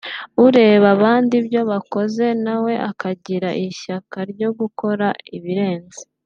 ureba 0.45 0.87
abandi 0.95 1.33
ibyo 1.41 1.61
bakoze 1.71 2.25
na 2.43 2.55
we 2.63 2.73
ukagira 2.91 3.49
ishyaka 3.69 4.17
ryo 4.31 4.49
gukora 4.59 5.07
ibirenze 5.37 6.01